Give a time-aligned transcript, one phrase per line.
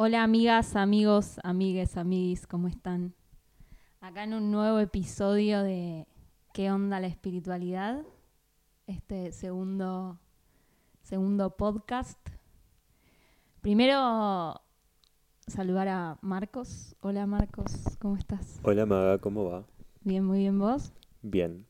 [0.00, 3.16] Hola amigas, amigos, amigues, amiguis, ¿cómo están?
[4.00, 6.06] Acá en un nuevo episodio de
[6.54, 8.04] ¿Qué onda la espiritualidad?
[8.86, 10.20] Este segundo,
[11.02, 12.16] segundo podcast.
[13.60, 14.62] Primero
[15.48, 16.94] saludar a Marcos.
[17.00, 18.60] Hola Marcos, ¿cómo estás?
[18.62, 19.64] Hola Maga, ¿cómo va?
[20.02, 20.92] Bien, muy bien vos.
[21.22, 21.66] Bien.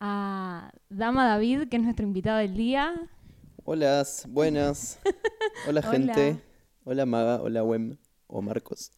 [0.00, 2.94] A Dama David, que es nuestro invitado del día.
[3.64, 5.00] Hola, buenas.
[5.68, 6.30] Hola gente.
[6.30, 6.51] Hola
[6.84, 7.96] Maga, hola Wem
[8.26, 8.90] o Marcos.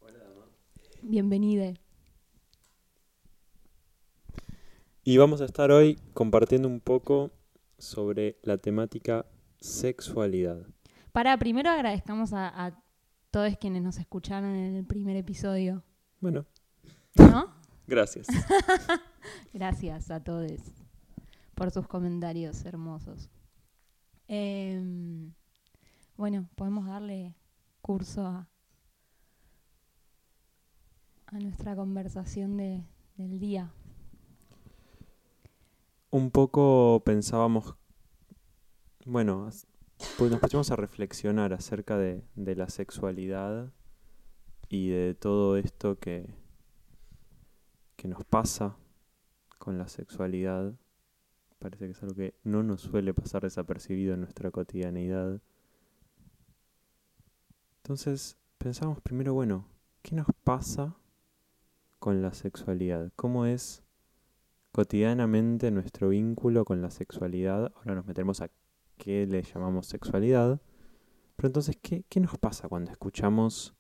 [1.02, 1.79] Bienvenide.
[5.05, 7.30] Y vamos a estar hoy compartiendo un poco
[7.78, 9.27] sobre la temática
[9.61, 10.66] sexualidad.
[11.12, 12.83] Para primero agradezcamos a, a
[13.30, 15.84] todos quienes nos escucharon en el primer episodio,
[16.20, 16.47] Bueno,
[17.16, 17.55] ¿no?
[17.87, 18.27] gracias.
[19.53, 20.53] Gracias a todos
[21.55, 23.30] por sus comentarios hermosos.
[24.28, 25.33] Em,
[26.16, 27.34] bueno, podemos darle
[27.84, 28.48] curso a,
[31.33, 32.83] nuestra conversación de,
[33.17, 33.75] del día.
[36.11, 37.75] Un poco pensábamos,
[39.05, 39.50] bueno,
[40.17, 43.70] pues nos pusimos a reflexionar acerca de, de la sexualidad
[44.70, 46.33] y de todo esto que,
[47.97, 48.78] que nos pasa
[49.59, 50.72] con la sexualidad.
[51.59, 55.42] Parece que es algo que no nos suele pasar desapercibido en nuestra cotidianidad.
[57.85, 59.67] Entonces pensamos primero, bueno,
[60.01, 60.97] ¿qué nos pasa
[61.99, 63.13] con la sexualidad?
[63.15, 63.83] ¿Cómo es
[64.73, 67.75] cotidianamente nuestro vínculo con la sexualidad?
[67.77, 68.49] Ahora nos metemos a
[68.97, 70.62] qué le llamamos sexualidad.
[71.37, 73.75] Pero entonces, ¿qué, qué nos pasa cuando escuchamos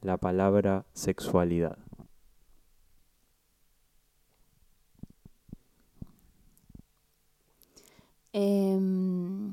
[0.00, 1.76] la palabra sexualidad?
[8.32, 9.52] Em,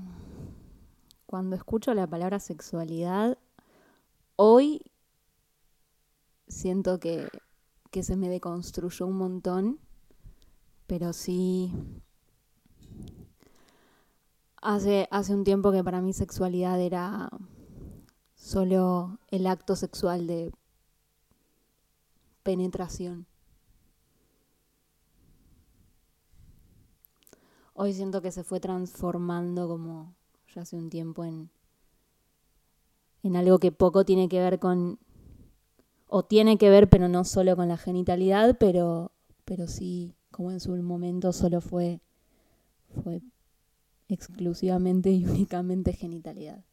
[1.26, 3.40] cuando escucho la palabra sexualidad,
[4.38, 4.82] hoy
[6.48, 7.28] siento que,
[7.92, 9.80] que se me deconstruyó un montón,
[10.86, 11.74] pero sí
[14.62, 17.30] hace, hace un tiempo que para mí sexualidad era
[18.36, 20.54] solo el acto sexual de
[22.44, 23.26] penetración.
[27.74, 30.16] Hoy siento que se fue transformando como
[30.56, 31.52] ya hace un tiempo en,
[33.28, 35.00] en algo que poco tiene que ver con,
[36.08, 39.12] o tiene que ver, pero no solo con la genitalidad, pero,
[39.46, 42.02] pero sí, como en su momento solo fue,
[43.04, 43.22] fue
[44.08, 46.64] exclusivamente y únicamente genitalidad.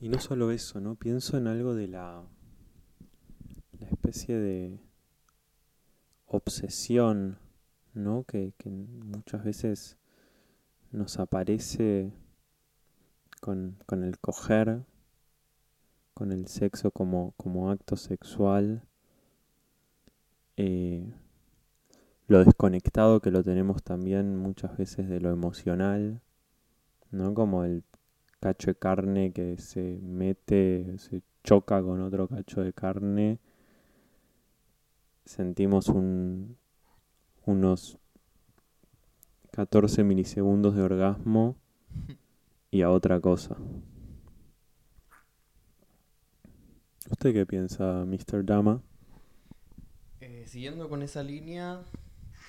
[0.00, 0.94] Y no solo eso, ¿no?
[0.94, 2.22] Pienso en algo de la,
[3.78, 4.80] la especie de
[6.24, 7.38] obsesión,
[7.92, 8.24] ¿no?
[8.24, 9.99] Que, que muchas veces
[10.92, 12.12] nos aparece
[13.40, 14.82] con, con el coger,
[16.14, 18.82] con el sexo como, como acto sexual,
[20.56, 21.10] eh,
[22.28, 26.20] lo desconectado que lo tenemos también muchas veces de lo emocional,
[27.10, 27.34] ¿no?
[27.34, 27.82] Como el
[28.40, 33.38] cacho de carne que se mete, se choca con otro cacho de carne,
[35.24, 36.56] sentimos un,
[37.46, 37.98] unos
[39.60, 41.54] 14 milisegundos de orgasmo
[42.70, 43.58] y a otra cosa.
[47.10, 48.42] ¿Usted qué piensa, Mr.
[48.42, 48.82] Dama?
[50.22, 51.82] Eh, siguiendo con esa línea,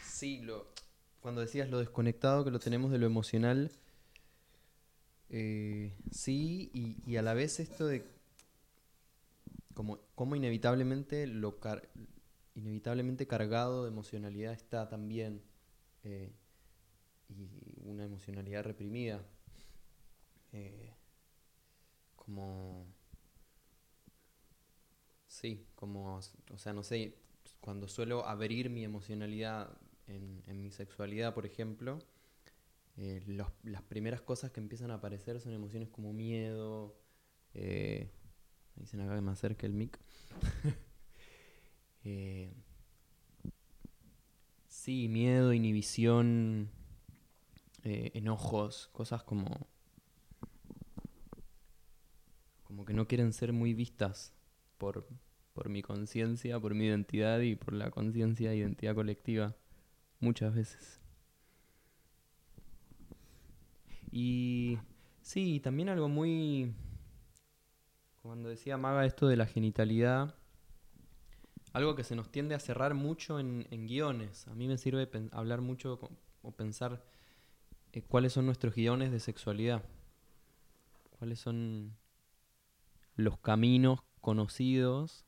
[0.06, 0.42] sí,
[1.20, 3.72] cuando decías lo desconectado que lo tenemos de lo emocional,
[5.30, 8.06] eh, sí, y, a la vez esto de
[9.74, 11.30] como, como inevitablemente
[12.56, 15.42] inevitablemente cargado de emocionalidad está también
[16.04, 16.32] eh,
[17.32, 19.24] y una emocionalidad reprimida
[20.52, 20.94] eh,
[22.16, 22.86] como
[25.28, 27.18] sí como o sea no sé
[27.60, 29.78] cuando suelo abrir mi emocionalidad
[30.08, 32.00] en, mi sexualidad por ejemplo
[32.98, 33.24] eh,
[33.64, 37.02] las primeras cosas que empiezan a aparecer son emociones como miedo
[37.54, 38.12] eh,
[38.76, 40.00] dicen acá que me acerque el mic.
[42.04, 42.52] Eh,
[44.68, 46.72] sí, miedo, inhibición,
[47.84, 49.68] eh, enojos, cosas como.
[52.64, 54.34] como que no quieren ser muy vistas
[54.78, 55.08] por,
[55.54, 59.56] por mi conciencia, por mi identidad y por la conciencia e identidad colectiva,
[60.20, 61.02] muchas veces.
[64.12, 64.78] Y
[65.22, 66.74] sí, también algo muy.
[68.22, 70.36] Cuando decía Maga esto de la genitalidad,
[71.74, 74.48] algo que se nos tiende a cerrar mucho en, en guiones.
[74.48, 76.00] A mí me sirve hablar mucho
[76.44, 77.04] o pensar
[77.94, 79.84] eh, cuáles son nuestros guiones de sexualidad.
[81.20, 81.96] cuáles son
[83.16, 85.26] los caminos conocidos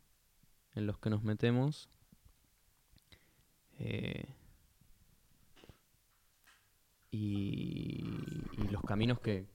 [0.75, 1.89] en los que nos metemos.
[3.79, 4.25] eh,
[7.11, 8.03] y,
[8.57, 9.45] y los caminos que,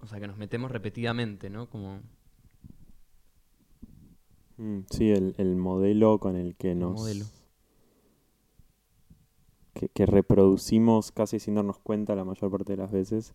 [0.00, 1.68] o sea, que nos metemos repetidamente, ¿no?
[1.68, 2.00] Como
[4.56, 6.92] Mm, sí, el, el modelo con el que El nos...
[6.92, 7.26] modelo.
[9.74, 13.34] Que, que reproducimos casi sin darnos cuenta la mayor parte de las veces.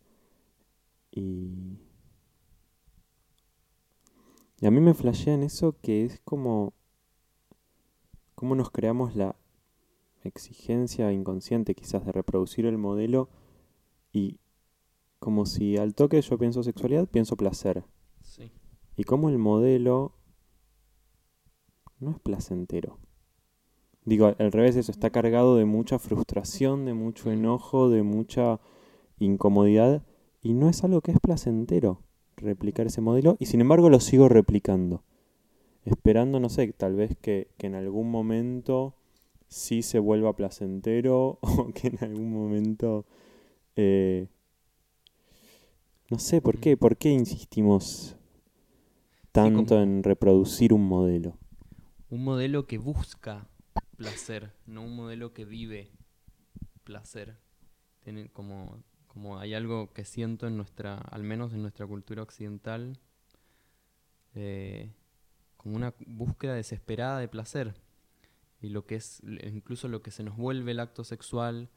[1.11, 1.79] Y...
[4.59, 6.73] Y a mí me flashea en eso que es como...
[8.35, 9.35] Cómo nos creamos la
[10.23, 13.29] exigencia inconsciente quizás de reproducir el modelo
[14.11, 14.39] y
[15.19, 17.83] como si al toque yo pienso sexualidad, pienso placer.
[18.21, 18.51] sí.
[18.95, 20.13] Y como el modelo
[21.99, 22.97] no es placentero.
[24.07, 28.61] Digo, al revés, eso está cargado de mucha frustración, de mucho enojo, de mucha
[29.19, 30.01] incomodidad.
[30.41, 31.99] Y no es algo que es placentero
[32.37, 33.35] replicar ese modelo.
[33.37, 35.03] Y sin embargo lo sigo replicando.
[35.83, 38.95] Esperando, no sé, tal vez que, que en algún momento
[39.49, 43.03] sí se vuelva placentero o que en algún momento...
[43.75, 44.27] eh,
[46.09, 46.77] no sé, ¿por qué?
[46.77, 48.15] ¿Por qué insistimos
[49.33, 51.37] tanto en reproducir un modelo?
[52.09, 53.49] Un modelo que busca
[53.97, 55.91] placer, no un modelo que vive
[56.83, 57.35] placer.
[58.31, 62.97] Como, como hay algo que siento en nuestra, al menos en nuestra cultura occidental,
[64.33, 64.93] eh,
[65.57, 67.75] como una búsqueda desesperada de placer.
[68.61, 71.69] Y lo que es, incluso lo que se nos vuelve el acto sexual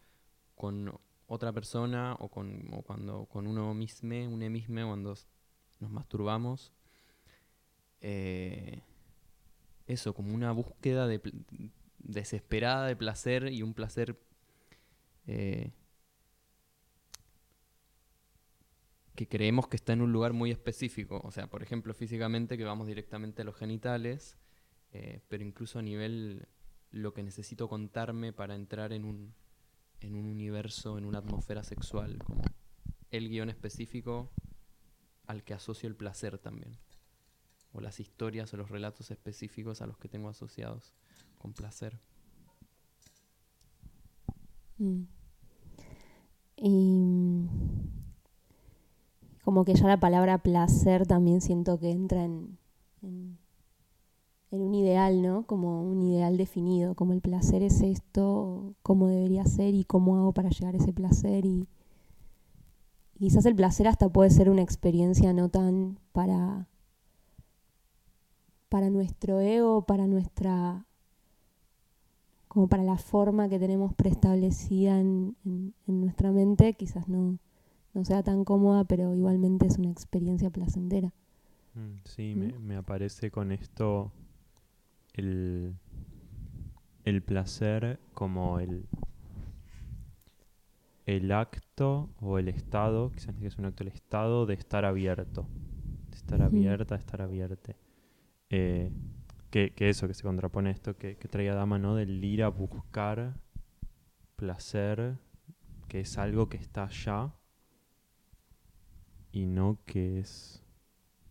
[0.55, 0.97] con
[1.27, 5.17] otra persona o, con, o cuando con uno mismo, un mismo, cuando
[5.81, 6.73] nos masturbamos.
[8.01, 8.83] eh,
[9.87, 11.21] eso, como una búsqueda de
[12.03, 14.19] desesperada de placer y un placer
[15.27, 15.73] eh,
[19.15, 21.21] que creemos que está en un lugar muy específico.
[21.25, 24.39] O sea, por ejemplo, físicamente que vamos directamente a los genitales,
[24.93, 26.49] eh, pero incluso a nivel
[26.91, 29.35] lo que necesito contarme para entrar en un,
[30.01, 32.43] en un universo, en una atmósfera sexual, como
[33.11, 34.31] el guion específico
[35.27, 36.79] al que asocio el placer también
[37.73, 40.93] o las historias o los relatos específicos a los que tengo asociados
[41.41, 41.99] con placer.
[44.79, 45.03] Mm.
[46.57, 47.49] Y mm,
[49.43, 52.59] como que ya la palabra placer también siento que entra en,
[53.03, 53.39] en,
[54.51, 55.47] un ideal, ¿no?
[55.47, 60.33] Como un ideal definido, como el placer es esto, cómo debería ser y cómo hago
[60.33, 61.47] para llegar a ese placer.
[61.47, 61.69] Y,
[63.15, 66.69] y quizás el placer hasta puede ser una experiencia no tan para,
[68.69, 70.87] para nuestro ego, para nuestra
[72.51, 77.39] como para la forma que tenemos preestablecida en, en- en nuestra mente, quizás no,
[77.95, 81.13] no sea tan cómoda, pero igualmente es una experiencia placentera.
[81.75, 82.51] Mm, Sí, ¿Mm?
[82.53, 84.13] me, me aparece con esto
[85.15, 85.75] el,
[87.05, 88.87] el placer como el,
[91.07, 95.49] el acto o el estado, quizás que es un acto, el estado de estar abierto,
[96.11, 96.43] de estar Ujú.
[96.43, 97.77] abierta, de estar abierte.
[98.51, 98.93] Eh,
[99.51, 101.95] que, eso, que se contrapone a esto que, que traía Dama, ¿no?
[101.95, 103.35] Del ir a buscar
[104.37, 105.19] placer,
[105.89, 107.35] que es algo que está allá
[109.33, 110.61] y no que es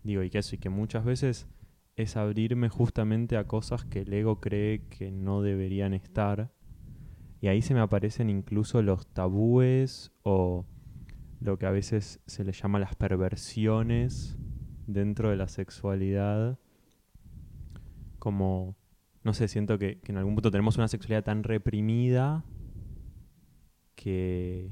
[0.03, 1.48] Digo, y que eso, y que muchas veces
[1.96, 6.51] es abrirme justamente a cosas que el ego cree que no deberían estar.
[7.41, 10.65] Y ahí se me aparecen incluso los tabúes o
[11.41, 14.38] lo que a veces se le llama las perversiones
[14.88, 16.58] dentro de la sexualidad.
[18.20, 18.76] Como,
[19.24, 22.44] no sé, siento que, en algún punto tenemos una sexualidad tan reprimida
[23.96, 24.72] que,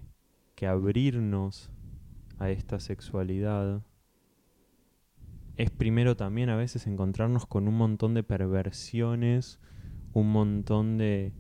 [0.56, 1.72] que abrirnos
[2.40, 3.82] a esta sexualidad
[5.58, 9.60] es primero también a veces encontrarnos con un montón de perversiones,
[10.14, 11.34] un montón de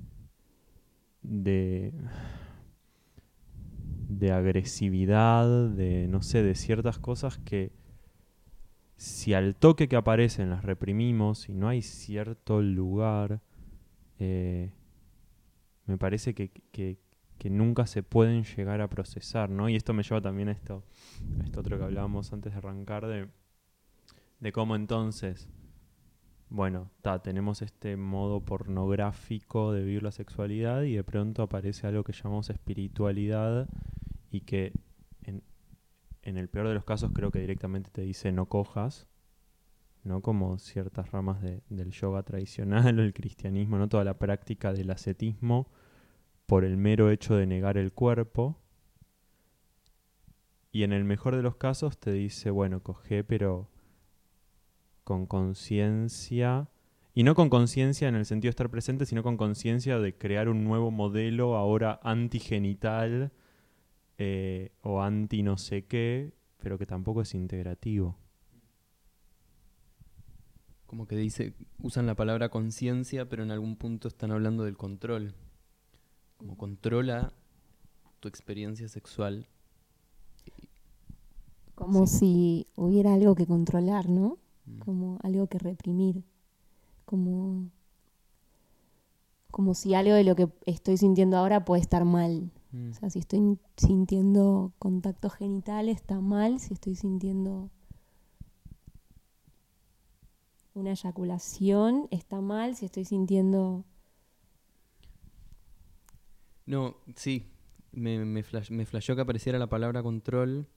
[1.21, 1.93] de
[4.09, 7.71] de agresividad, de no sé, de ciertas cosas que
[8.97, 13.41] si al toque que aparecen las reprimimos y no hay cierto lugar,
[14.19, 14.71] eh,
[15.85, 16.97] me parece que, que-
[17.49, 19.69] nunca se pueden llegar a procesar, ¿no?
[19.69, 20.83] Y esto me lleva también a esto,
[21.39, 23.29] a esto otro que hablábamos antes de arrancar de,
[24.39, 25.47] de cómo entonces,
[26.49, 26.89] bueno,
[27.23, 32.49] tenemos este modo pornográfico de vivir la sexualidad y de pronto aparece algo que llamamos
[32.49, 33.67] espiritualidad
[34.31, 34.71] y que
[36.29, 39.07] en, el peor de los casos creo que directamente te dice no cojas,
[40.03, 40.21] ¿no?
[40.21, 43.89] Como ciertas ramas de- del yoga tradicional o el cristianismo, ¿no?
[43.89, 45.69] Toda la práctica del ascetismo
[46.47, 48.57] por el mero hecho de negar el cuerpo.
[50.71, 53.69] y en el mejor de los casos te dice, bueno, coge, pero
[55.03, 56.69] con conciencia.
[57.13, 60.49] Y no con conciencia en el sentido de estar presente, sino con conciencia de crear
[60.49, 63.31] un nuevo modelo ahora antigenital
[64.17, 68.15] eh, o anti no sé qué, pero que tampoco es integrativo.
[70.85, 75.35] Como que dice, usan la palabra conciencia, pero en algún punto están hablando del control.
[76.37, 77.33] Como controla
[78.19, 79.47] tu experiencia sexual.
[81.75, 82.17] Como Sí.
[82.17, 84.37] si hubiera algo que controlar, ¿no?
[84.65, 84.79] Mm.
[84.79, 86.23] Como algo que reprimir.
[87.05, 87.69] Como,
[89.51, 92.49] como si algo de lo que estoy sintiendo ahora puede estar mal.
[92.77, 92.91] Mm.
[92.91, 97.69] O sea, si estoy sintiendo contacto genital está mal, si estoy sintiendo
[100.73, 103.83] una eyaculación está mal, si estoy sintiendo...
[106.65, 107.51] No, sí.
[107.91, 110.67] Me, me, flash- me flasheó que apareciera la palabra control.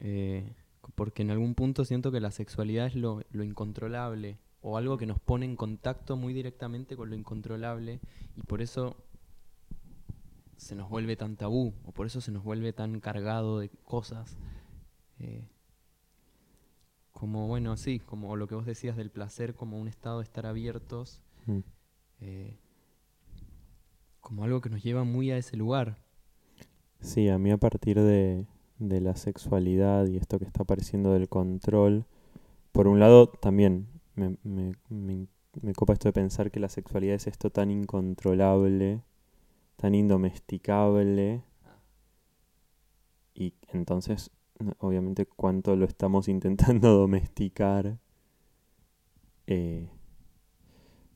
[0.00, 0.54] eh,
[0.94, 4.38] porque en algún punto siento que la sexualidad es lo, lo incontrolable.
[4.60, 8.00] O algo que nos pone en contacto muy directamente con lo incontrolable.
[8.36, 8.96] Y por eso
[10.58, 11.74] se nos vuelve tan tabú.
[11.84, 14.36] O por eso se nos vuelve tan cargado de cosas.
[15.20, 15.48] eh,
[17.12, 20.46] como, bueno, sí, como lo que vos decías del placer, como un estado de estar
[20.46, 21.22] abiertos.
[21.46, 21.60] Mm.
[22.20, 22.58] eh,
[24.20, 25.98] como algo que nos lleva muy a ese lugar.
[27.00, 28.46] Sí, a mí a partir de,
[28.78, 32.06] de la sexualidad y esto que está apareciendo del control,
[32.72, 35.26] por un lado también me, me, me,
[35.62, 39.02] me copa esto de pensar que la sexualidad es esto tan incontrolable,
[39.78, 41.44] tan indomesticable,
[43.32, 44.32] y entonces
[44.78, 47.98] obviamente cuánto lo estamos intentando domesticar.
[49.46, 49.88] Eh,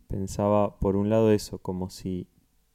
[0.06, 2.28] pensaba por un lado eso, como si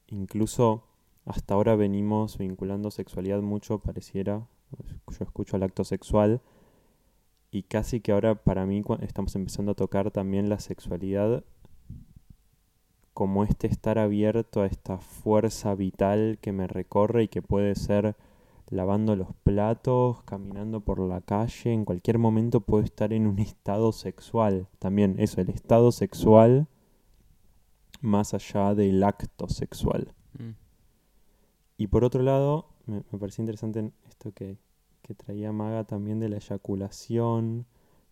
[0.08, 0.84] incluso
[1.26, 4.46] hasta ahora venimos vinculando sexualidad mucho, pareciera,
[5.08, 6.42] yo escucho al acto sexual,
[7.50, 11.46] y casi que ahora para mí estamos empezando a tocar también la sexualidad
[13.18, 18.16] como este estar abierto a esta fuerza vital que me recorre y que puede ser
[18.70, 23.92] lavando los platos, caminando por la calle, en cualquier momento puedo estar en un estado
[23.92, 24.68] sexual.
[24.78, 26.68] También eso, el estado sexual
[28.02, 30.14] más allá del acto sexual.
[30.38, 30.52] Mm.
[31.78, 34.60] Y por otro lado, me, me pareció interesante esto que,
[35.02, 37.66] que traía Maga también de la eyaculación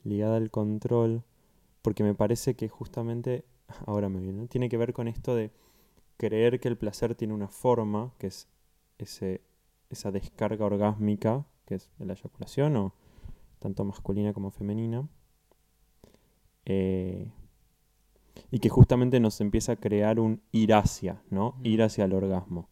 [0.04, 1.22] ligada al control,
[1.84, 3.46] porque me parece que justamente,
[3.86, 5.52] ahora me viene, tiene que ver con esto de
[6.18, 8.48] creer que el placer tiene una forma, que es
[8.98, 9.42] ese,
[9.90, 12.94] esa descarga orgásmica, que es la eyaculación, o
[13.60, 15.08] tanto masculina como femenina.
[16.66, 17.32] Eh,
[18.52, 21.56] y que justamente nos empieza a crear un ir hacia, ¿no?
[21.64, 22.70] Ir hacia el orgasmo.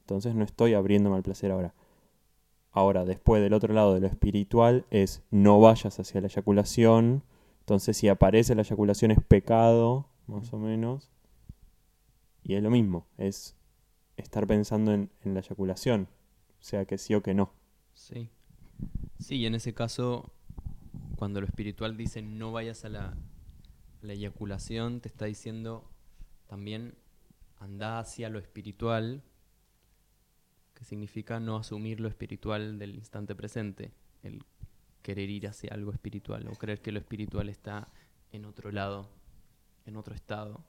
[0.00, 1.74] Entonces no estoy abriéndome al placer ahora.
[2.70, 7.22] Ahora, después del otro lado de lo espiritual es no vayas hacia la eyaculación.
[7.60, 11.10] Entonces si aparece la eyaculación es pecado, más o menos.
[12.42, 13.56] Y es lo mismo, es
[14.16, 16.08] estar pensando en, la eyaculación,
[16.60, 17.52] sea que sí o que no.
[17.94, 18.30] Sí.
[19.18, 20.32] Sí, y en ese caso,
[21.16, 23.16] cuando lo espiritual dice no vayas a la, a
[24.00, 25.88] la eyaculación, te está diciendo
[26.48, 26.94] también
[27.60, 29.22] anda hacia lo espiritual,
[30.74, 33.92] que significa no asumir lo espiritual del instante presente,
[34.24, 34.42] el
[35.02, 37.88] querer ir hacia algo espiritual o creer que lo espiritual está
[38.32, 39.08] en otro lado,
[39.86, 40.60] en otro estado.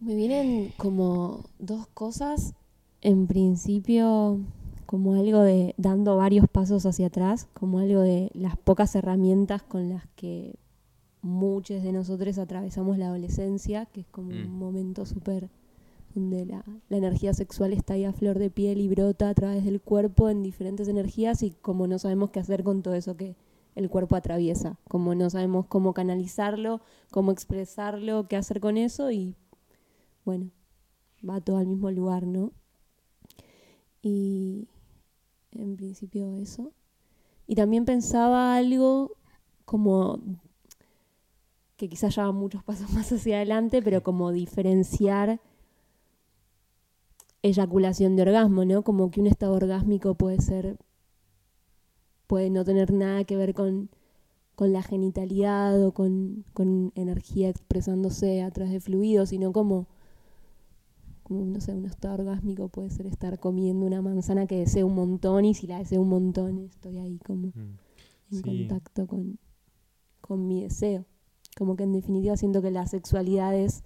[0.00, 2.54] Me vienen como dos cosas.
[3.00, 4.38] En principio,
[4.86, 9.88] como algo de dando varios pasos hacia atrás, como algo de las pocas herramientas con
[9.88, 10.56] las que
[11.22, 14.46] muchos de nosotros atravesamos la adolescencia, que es como Mm.
[14.46, 15.50] un momento súper
[16.14, 19.64] donde la, la energía sexual está ahí a flor de piel y brota a través
[19.64, 23.36] del cuerpo en diferentes energías y como no sabemos qué hacer con todo eso que
[23.74, 26.80] el cuerpo atraviesa, como no sabemos cómo canalizarlo,
[27.12, 29.36] cómo expresarlo, qué hacer con eso y
[30.24, 30.50] bueno,
[31.28, 32.52] va todo al mismo lugar, ¿no?
[34.02, 34.68] Y
[35.52, 36.72] en principio eso.
[37.46, 39.12] Y también pensaba algo
[39.64, 40.20] como
[41.76, 45.40] que quizás ya va muchos pasos más hacia adelante, pero como diferenciar
[47.42, 48.82] eyaculación de orgasmo, ¿no?
[48.82, 50.78] Como que un estado orgásmico puede ser,
[52.26, 53.90] puede no tener nada que ver con,
[54.54, 59.86] con la genitalidad o con, con energía expresándose a través de fluidos, sino como,
[61.22, 64.94] como, no sé, un estado orgásmico puede ser estar comiendo una manzana que deseo un
[64.94, 67.78] montón y si la deseo un montón estoy ahí como en
[68.30, 68.42] Sí.
[68.42, 69.38] contacto con,
[70.20, 71.06] con mi deseo.
[71.56, 73.82] Como que en definitiva siento que la sexualidad es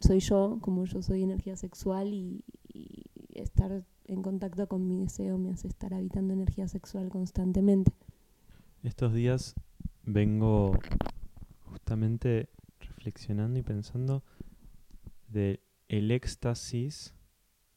[0.00, 2.44] soy yo, como yo soy energía sexual y,
[3.34, 7.92] estar en contacto con mi deseo me hace estar habitando energía sexual constantemente.
[8.82, 9.54] Estos días
[10.02, 10.76] vengo
[11.66, 12.48] justamente
[12.80, 14.24] reflexionando y pensando
[15.28, 17.14] de el éxtasis,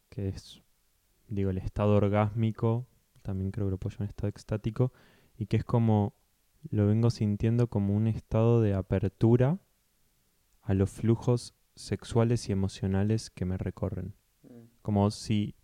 [0.09, 0.63] que es,
[1.27, 2.87] digo, el estado orgásmico,
[3.21, 4.91] también creo que lo puedo llamar estado extático,
[5.37, 6.15] y que es como,
[6.71, 9.59] lo vengo sintiendo como un estado de apertura
[10.61, 14.15] a los flujos sexuales y emocionales que me recorren.
[14.81, 15.55] Como si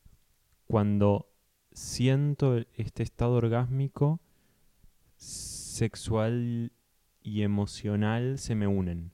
[0.68, 1.30] cuando
[1.72, 4.20] siento este estado orgásmico,
[5.16, 6.72] sexual
[7.22, 9.12] y emocional se me unen.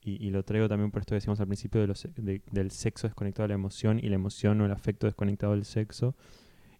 [0.00, 2.70] Y, y lo traigo también por esto que decíamos al principio de los, de- del
[2.70, 6.14] sexo desconectado de la emoción y la emoción o el afecto desconectado del sexo.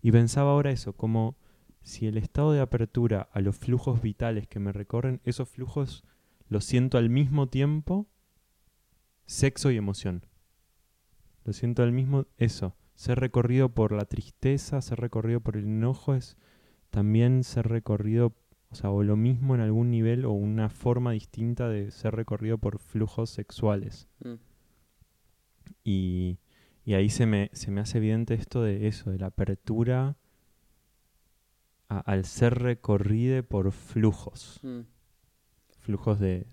[0.02, 1.36] Y pensaba ahora eso, como
[1.82, 6.04] si el estado de apertura a los flujos vitales que me recorren, esos flujos
[6.48, 8.06] los siento al mismo tiempo,
[9.26, 10.26] sexo y emoción.
[11.44, 16.14] Lo siento al mismo, eso, ser recorrido por la tristeza, ser recorrido por el enojo
[16.14, 16.36] es
[16.90, 18.34] también ser recorrido,
[18.70, 22.58] o sea, o lo mismo en algún nivel o una forma distinta de ser recorrido
[22.58, 24.08] por flujos sexuales.
[24.20, 24.34] Mm.
[25.82, 26.38] Y,
[26.84, 30.16] y ahí se me, se me hace evidente esto de eso, de la apertura
[31.88, 34.60] a- al ser recorrido por flujos.
[34.62, 34.80] Mm.
[35.80, 36.46] Flujos de.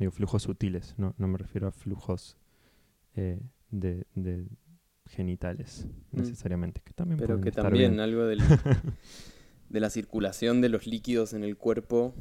[0.00, 2.36] Digo, flujos sutiles, no, no me refiero a flujos
[3.14, 3.38] eh,
[3.70, 4.48] de, de
[5.06, 6.16] genitales Mm.
[6.18, 6.80] necesariamente.
[6.82, 8.00] Que también Pero que también bien.
[8.00, 8.40] algo del-
[9.68, 12.14] de la circulación de los líquidos en el cuerpo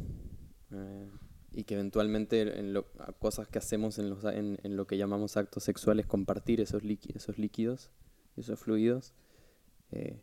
[0.72, 1.10] eh,
[1.54, 2.86] y que eventualmente en lo-
[3.20, 7.16] cosas que hacemos en, los, en, en lo que llamamos actos sexuales, compartir esos, líqui-
[7.16, 7.90] esos líquidos,
[8.38, 9.14] esos fluidos.
[9.92, 10.22] eh,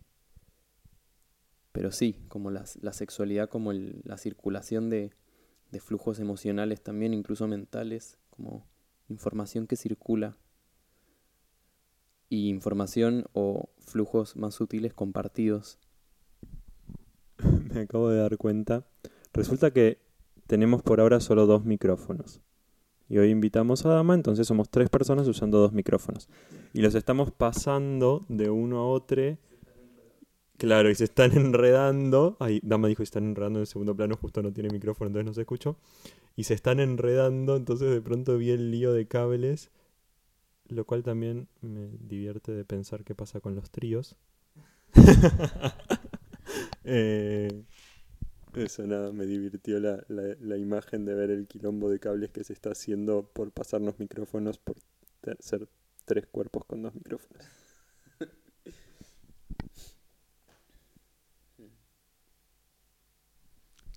[1.72, 5.10] pero sí, como las- la, sexualidad, como el- la circulación de,
[5.70, 8.66] de flujos emocionales también, incluso mentales, como
[9.08, 10.36] información que circula
[12.28, 15.78] y información o flujos más sutiles compartidos.
[17.74, 18.86] Me acabo de dar cuenta.
[19.32, 19.98] Resulta que
[20.46, 22.40] tenemos por ahora solo dos micrófonos.
[23.08, 26.28] Y hoy invitamos a Dama, entonces somos tres personas usando dos micrófonos.
[26.72, 29.38] Y los estamos pasando de uno a otro.
[30.58, 32.36] Claro, y se están enredando.
[32.40, 35.34] Ay, Dama dijo están enredando en el segundo plano, justo no tiene micrófono, entonces no
[35.34, 35.76] se escuchó.
[36.36, 39.70] Y se están enredando, entonces de pronto vi el lío de cables.
[40.68, 44.16] Lo cual también me divierte de pensar qué pasa con los tríos.
[46.84, 47.64] Eh,
[48.54, 52.44] eso nada, me divirtió la, la- la imagen de ver el quilombo de cables que
[52.44, 54.76] se está haciendo por pasarnos micrófonos, por
[55.40, 55.68] ser
[56.06, 57.44] tres cuerpos con dos micrófonos.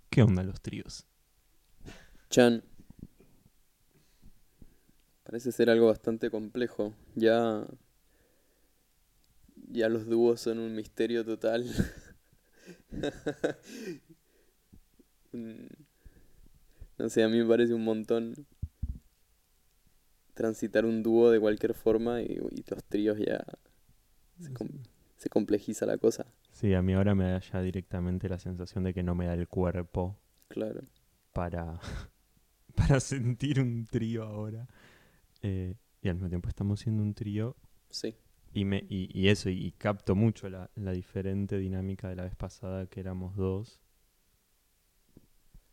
[0.09, 1.05] ¿Qué onda los tríos?
[2.29, 2.63] Chan.
[5.23, 6.93] Parece ser algo bastante complejo.
[7.15, 7.65] Ya.
[9.71, 11.65] Ya los dúos son un misterio total.
[16.99, 18.45] No sé, a mí me parece un montón
[20.33, 23.45] transitar un dúo de cualquier forma y, los tríos ya
[25.17, 26.25] se complejiza la cosa.
[26.59, 29.33] Sí, a mí ahora me da ya directamente la sensación de que no me da
[29.33, 30.19] el cuerpo
[30.49, 30.81] Claro.
[31.31, 31.79] para,
[32.75, 34.67] para sentir un trío ahora.
[35.41, 37.55] Eh, y al mismo tiempo estamos siendo un trío
[37.89, 38.13] Sí.
[38.53, 42.23] Y, me, y, y eso, y, y capto mucho la, la diferente dinámica de la
[42.23, 43.79] vez pasada que éramos dos.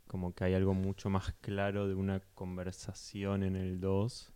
[0.07, 4.33] Como que hay algo mucho más claro de una conversación en el 2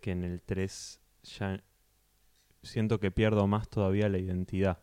[0.00, 1.60] que en el 3 ya
[2.66, 4.80] siento que pierdo más todavía la identidad.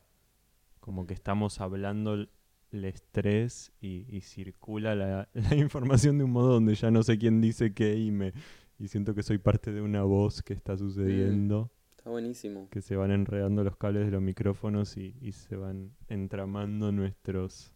[0.79, 6.53] Como que estamos hablando el estrés y, y circula la, la información de un modo
[6.53, 8.33] donde ya no sé quién dice qué y me
[8.79, 12.67] y siento que soy parte de una voz que está sucediendo Está buenísimo.
[12.71, 17.71] que se van enredando los cables de los micrófonos y, y se van entramando nuestros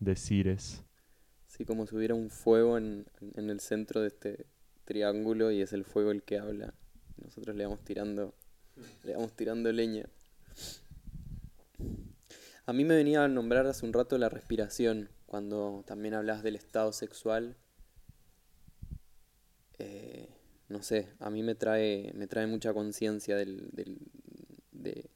[0.00, 0.84] decires.
[1.46, 4.46] Sí, como si hubiera un fuego en, en el centro de este
[4.84, 6.74] triángulo y es el fuego el que habla.
[7.22, 8.34] Nosotros le vamos tirando,
[9.04, 10.06] le vamos tirando leña.
[12.64, 16.56] A mí me venía a nombrar hace un rato la respiración, cuando también hablas del
[16.56, 17.56] estado sexual.
[19.78, 20.28] Eh,
[20.68, 23.98] no sé, a mí me trae, me trae mucha conciencia del, del,
[24.70, 25.10] de,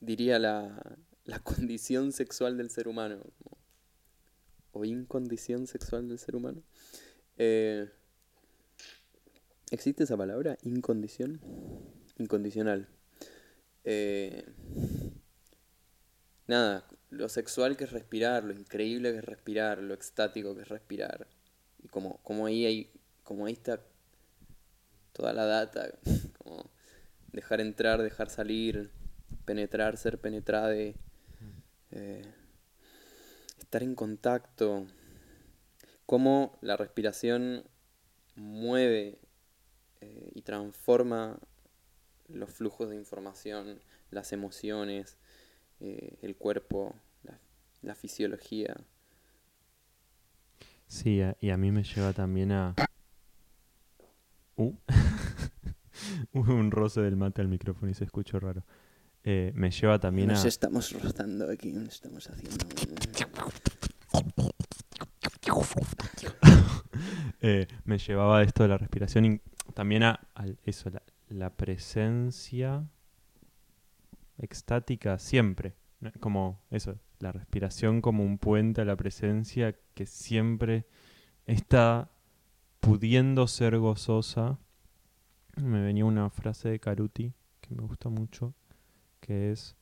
[0.00, 3.20] diría la, la condición sexual del ser humano,
[4.72, 6.62] o incondición sexual del ser humano.
[7.36, 7.88] Eh,
[9.70, 10.56] ¿Existe esa palabra?
[10.62, 11.40] Incondición.
[12.18, 12.88] Incondicional.
[13.84, 14.44] Eh,
[16.46, 20.68] nada, lo sexual que es respirar, lo increíble que es respirar, lo extático que es
[20.68, 21.26] respirar.
[21.82, 22.90] Y como, como ahí hay,
[23.22, 23.80] como ahí está
[25.12, 25.90] toda la data,
[26.38, 26.70] como
[27.32, 28.90] dejar entrar, dejar salir,
[29.44, 30.96] penetrar, ser penetrade,
[31.90, 32.22] eh,
[33.58, 34.86] estar en contacto,
[36.04, 37.64] cómo la respiración
[38.34, 39.18] mueve
[40.00, 41.38] eh, y transforma
[42.28, 45.16] los flujos de información, las emociones,
[45.80, 47.38] eh, el cuerpo, la,
[47.82, 48.74] la fisiología.
[50.86, 52.74] Sí, a- y a mí me lleva también a...
[54.56, 54.74] Uh.
[56.32, 58.64] Un roce del mate al micrófono y se escuchó raro.
[59.24, 60.34] Eh, me lleva también a...
[60.34, 62.56] Nos estamos rotando aquí, estamos haciendo...
[67.40, 69.40] Eh, me llevaba esto de la respiración y
[69.72, 72.88] también a, al- eso, la, la presencia
[74.38, 75.74] extática siempre.
[76.20, 80.86] Como eso, la respiración como un puente a la presencia que siempre
[81.46, 82.10] está
[82.80, 84.58] pudiendo ser gozosa.
[85.56, 88.54] Me venía una frase de Caruti que me gusta mucho,
[89.20, 89.76] que es,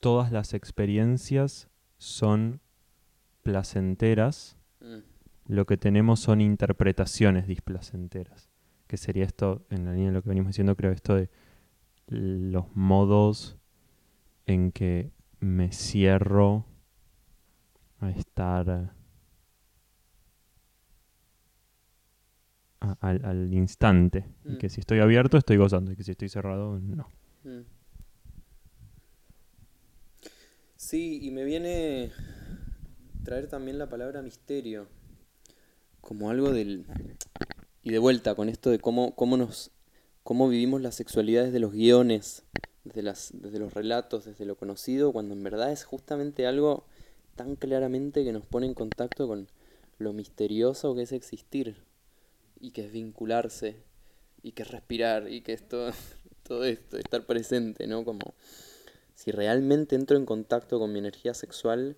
[0.00, 2.60] todas las experiencias son
[3.42, 5.00] placenteras Mm,
[5.46, 8.49] lo que tenemos son interpretaciones displacenteras.
[8.90, 11.30] Que sería esto, en la línea de lo que venimos diciendo, creo esto de
[12.08, 13.56] los modos
[14.46, 16.66] en que me cierro
[18.00, 18.68] a estar
[22.80, 24.24] a- al, al instante.
[24.44, 24.56] Y Mm.
[24.56, 27.06] que si estoy abierto estoy gozando y que si estoy cerrado no.
[27.44, 27.60] mm.
[30.74, 32.10] Sí, y me viene
[33.22, 34.88] traer también la palabra misterio,
[36.00, 36.86] como algo del...
[37.82, 39.70] Y de vuelta con esto de cómo, cómo nos...
[40.22, 42.44] cómo vivimos la sexualidad desde los guiones,
[42.84, 46.84] desde, las, desde los relatos, desde lo conocido, cuando en verdad es justamente algo
[47.36, 49.48] tan claramente que nos pone en contacto con
[49.98, 51.76] lo misterioso que es existir,
[52.60, 53.76] y que es vincularse,
[54.42, 55.90] y que es respirar, y que es todo,
[56.42, 58.04] todo esto, estar presente, ¿no?
[58.04, 58.34] Como
[59.14, 61.96] si realmente entro en contacto con mi energía sexual,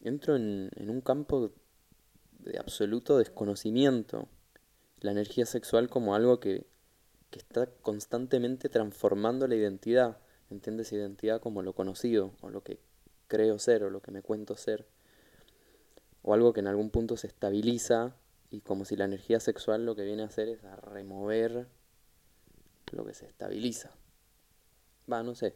[0.00, 1.52] entro en, en un campo
[2.38, 4.28] de absoluto desconocimiento.
[5.02, 6.66] La energía sexual como algo que,
[7.30, 10.16] que está constantemente transformando la identidad.
[10.50, 10.92] ¿Entiendes?
[10.92, 12.78] Identidad como lo conocido, o lo que
[13.26, 14.86] creo ser, o lo que me cuento ser.
[16.22, 18.16] O algo que en algún punto se estabiliza
[18.50, 21.66] y como si la energía sexual lo que viene a hacer es a remover
[22.92, 23.90] lo que se estabiliza.
[25.10, 25.54] Va, no sé.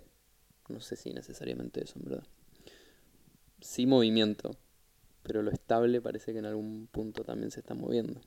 [0.69, 2.25] No sé si necesariamente eso, en verdad.
[3.61, 4.57] Sí movimiento,
[5.23, 8.21] pero lo estable parece que en algún punto también se está moviendo.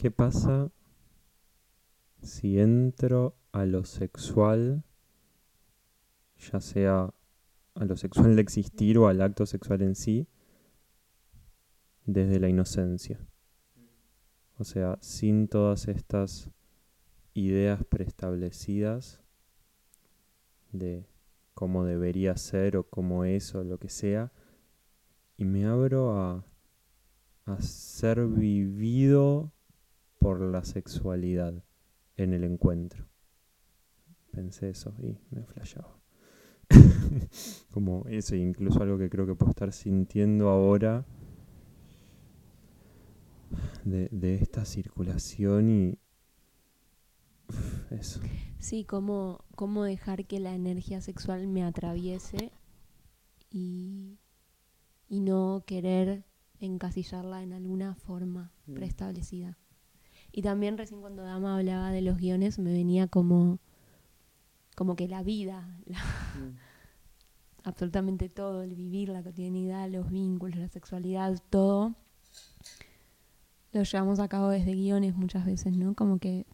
[0.00, 0.72] ¿Qué pasa
[2.22, 4.82] si entro a lo sexual,
[6.38, 7.12] ya sea
[7.74, 10.26] a lo sexual de existir o al acto sexual en sí,
[12.06, 13.20] desde la inocencia?
[14.56, 16.48] O sea, sin todas estas
[17.34, 19.20] ideas preestablecidas
[20.72, 21.04] de
[21.52, 24.32] cómo debería ser o cómo es o lo que sea,
[25.36, 26.46] y me abro a,
[27.44, 29.52] a ser vivido
[30.20, 31.64] por la sexualidad
[32.16, 33.08] en el encuentro.
[34.30, 35.98] Pensé eso y me flashaba.
[37.72, 41.04] Como eso, incluso algo que creo que puedo estar sintiendo ahora
[43.84, 45.98] de, de esta circulación y
[47.90, 48.20] eso.
[48.58, 52.52] Sí, cómo, cómo dejar que la energía sexual me atraviese
[53.50, 54.18] y,
[55.08, 56.24] y no querer
[56.60, 58.74] encasillarla en alguna forma Mm.
[58.74, 59.58] preestablecida.
[60.32, 63.58] Y también recién cuando Dama hablaba de los guiones me venía como,
[64.76, 66.02] como que la vida, la-
[67.64, 71.94] absolutamente todo, el vivir, la cotidianidad, los vínculos, la sexualidad, todo,
[73.72, 75.94] lo llevamos a cabo desde guiones muchas veces, ¿no?
[75.94, 76.46] Como que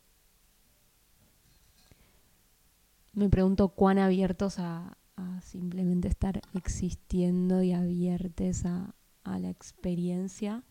[3.15, 10.62] me pregunto cuán abiertos a, a simplemente estar existiendo y abiertos a, a la experiencia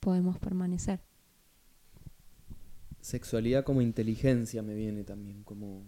[0.00, 1.00] podemos permanecer.
[3.00, 5.84] Sexualidad como inteligencia me viene también, como,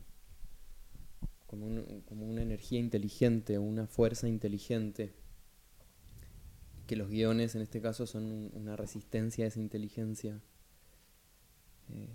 [1.47, 5.13] como, un- como una energía inteligente, una fuerza inteligente.
[6.87, 10.41] Que los guiones en este caso son un- una resistencia a esa inteligencia.
[11.91, 12.09] Eh,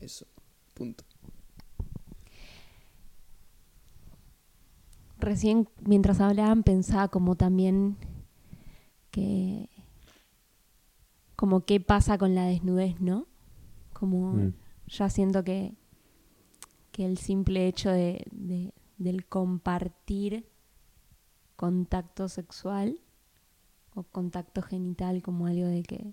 [0.00, 0.26] eso,
[0.74, 1.04] punto.
[5.18, 7.96] Recién mientras hablaban pensaba como también
[9.10, 9.68] que
[11.36, 13.26] como qué pasa con la desnudez, ¿no?
[13.92, 14.52] Como Mm.
[14.88, 15.74] ya siento que,
[16.92, 20.46] que el simple hecho de, de- del compartir
[21.56, 23.00] contacto sexual
[23.94, 26.12] o contacto genital como algo de que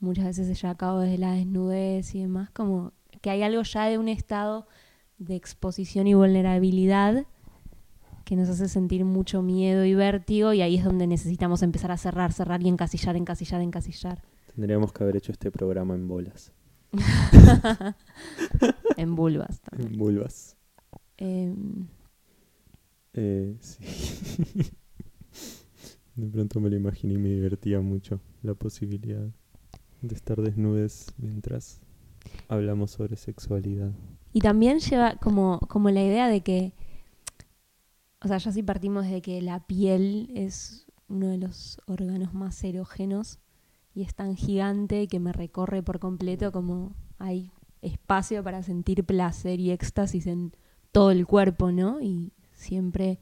[0.00, 3.62] muchas veces se lleva a cabo desde la desnudez y demás, como que hay algo
[3.62, 4.66] ya de un estado
[5.18, 7.24] de exposición y vulnerabilidad
[8.24, 11.96] que nos hace sentir mucho miedo y vértigo y ahí es donde necesitamos empezar a
[11.96, 14.22] cerrar, cerrar y encasillar, encasillar, encasillar.
[14.54, 16.52] Tendríamos que haber hecho este programa en bolas,
[18.96, 19.92] en vulvas también.
[19.92, 20.56] en vulvas.
[21.16, 21.86] Em,
[23.14, 23.84] Eh, sí.
[26.14, 29.26] De pronto me lo imaginé y me divertía mucho la posibilidad
[30.02, 31.80] de estar desnudes mientras
[32.48, 33.92] hablamos sobre sexualidad.
[34.32, 36.72] Y también lleva como, como la idea de que,
[38.24, 42.62] o sea, ya si partimos de que la piel es uno de los órganos más
[42.62, 43.40] erógenos
[43.94, 47.50] y es tan gigante que me recorre por completo como hay
[47.82, 50.52] espacio para sentir placer y éxtasis en
[50.92, 52.00] todo el cuerpo, ¿no?
[52.00, 53.18] Y siempre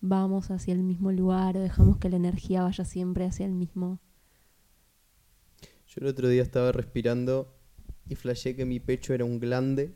[0.00, 4.00] vamos hacia el mismo lugar o dejamos que la energía vaya siempre hacia el mismo.
[5.86, 7.54] Yo el otro día estaba respirando
[8.08, 9.94] y flashé que mi pecho era un glande.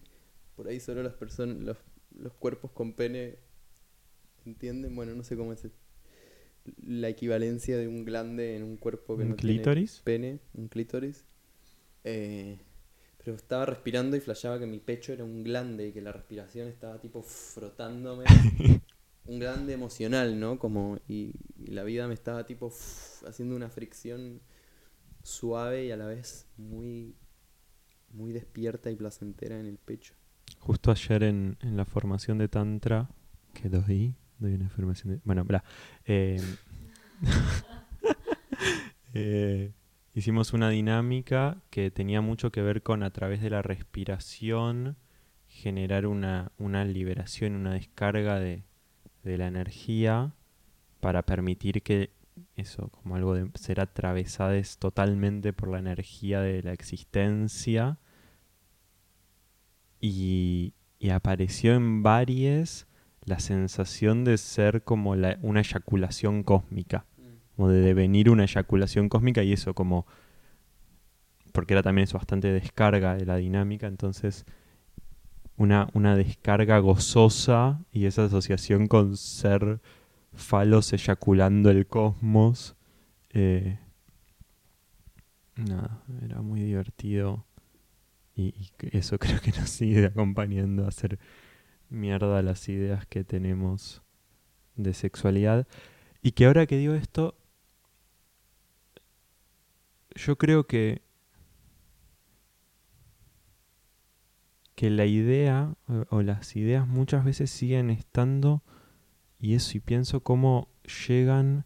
[0.55, 1.79] Por ahí solo las personas,
[2.11, 3.46] los cuerpos con pene
[4.47, 4.95] entienden.
[4.97, 5.67] Bueno, no sé cómo es
[6.83, 10.03] la equivalencia de un glande en un cuerpo que ¿Un no clítoris?
[10.05, 11.25] tiene pene, un clítoris.
[12.05, 12.59] Eh,
[13.19, 16.69] pero estaba respirando y flashaba que mi pecho era un glande y que la respiración
[16.69, 18.25] estaba tipo frotándome.
[19.27, 20.59] un glande emocional, ¿no?
[20.59, 22.73] Como y, y la vida me estaba tipo
[23.27, 24.41] haciendo una fricción
[25.23, 27.17] suave y a la vez muy
[28.13, 30.15] muy despierta y placentera en el pecho.
[30.59, 33.09] Justo ayer en, en la formación de Tantra
[33.55, 35.21] que doy, doy una formación de...
[35.25, 35.65] Bueno, bla.
[36.05, 36.41] eh,
[39.15, 39.73] eh,
[40.15, 44.97] hicimos una dinámica que tenía mucho que ver con a través de la respiración
[45.49, 48.65] generar una, una liberación, una descarga de,
[49.23, 50.33] de la energía
[51.01, 52.11] para permitir que
[52.55, 57.99] eso, como algo de ser atravesadas totalmente por la energía de la existencia.
[60.01, 62.87] Y, y apareció en varias
[63.27, 67.05] la sensación de ser como la- una eyaculación cósmica,
[67.57, 70.07] como de devenir una eyaculación cósmica y eso como,
[71.53, 74.45] porque era también eso bastante descarga de la dinámica, entonces
[75.57, 79.81] una, una descarga gozosa y esa asociación con ser
[80.35, 82.77] falos eyaculando el cosmos.
[83.31, 83.79] eh,
[85.57, 87.45] nada, era muy divertido.
[88.35, 91.19] Y, y eso creo que nos sigue acompañando a hacer
[91.89, 94.03] mierda las ideas que tenemos
[94.75, 95.67] de sexualidad.
[96.23, 97.37] Y que ahora que digo esto,
[100.15, 101.03] yo creo que
[104.77, 105.75] que la idea
[106.11, 108.63] o, las ideas muchas veces siguen estando
[109.39, 110.69] y eso y pienso cómo
[111.09, 111.65] llegan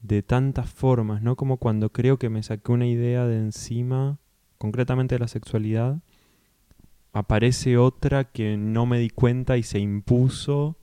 [0.00, 1.34] de tantas formas, ¿no?
[1.34, 4.18] Como cuando creo que me saqué una idea de encima,
[4.58, 6.00] concretamente de la sexualidad,
[7.12, 10.76] aparece otra que no me di cuenta y se impuso.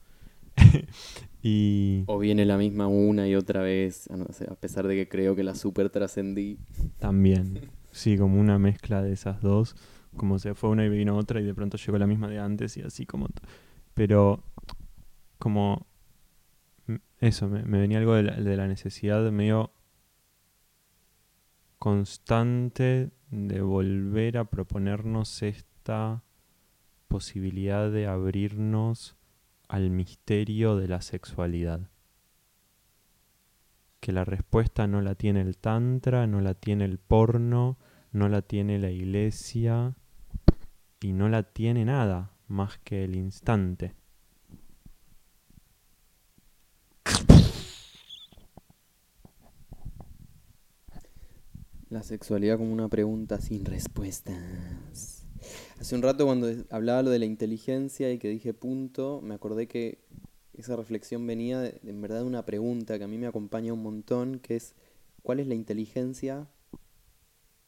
[1.41, 4.95] y O viene la misma una y otra vez, a, no sé, a pesar de
[4.95, 6.59] que creo que la super trascendí.
[6.99, 7.61] también,
[7.91, 9.75] sí, como una mezcla de esas dos,
[10.15, 12.77] como se fue una y vino otra y de pronto llegó la misma de antes
[12.77, 13.27] y así como...
[13.93, 14.43] Pero
[15.39, 15.87] como
[17.19, 19.71] eso, me, me venía algo de la, de la necesidad medio
[21.79, 25.41] constante de volver a proponernos
[25.87, 26.21] esta
[27.07, 29.15] posibilidad de abrirnos
[29.69, 31.89] al misterio de la sexualidad.
[34.01, 37.77] Que la respuesta no la tiene el tantra, no la tiene el porno,
[38.11, 39.95] no la tiene la iglesia
[40.99, 43.95] y no la tiene nada más que el instante.
[51.89, 55.16] La sexualidad como una pregunta sin respuestas.
[55.79, 59.67] Hace un rato cuando hablaba lo de la inteligencia y que dije punto, me acordé
[59.67, 59.99] que
[60.55, 63.83] esa reflexión venía de, en verdad de una pregunta que a mí me acompaña un
[63.83, 64.73] montón, que es
[65.21, 66.47] ¿cuál es la inteligencia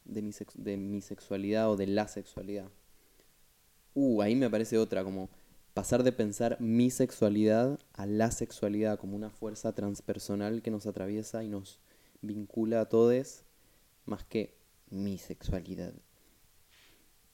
[0.06, 2.72] de mi, de mi sexualidad o de la sexualidad?
[3.94, 5.30] Uh, ahí me aparece otra, como
[5.76, 11.44] pasar de pensar mi sexualidad a la sexualidad como una fuerza transpersonal que nos atraviesa
[11.44, 11.80] y nos
[12.22, 13.44] vincula a todos
[14.06, 14.56] más que
[14.90, 15.94] mi sexualidad.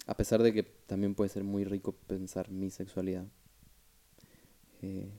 [0.08, 3.26] A pesar de que también puede ser muy rico pensar mi sexualidad.
[4.82, 5.10] Eh,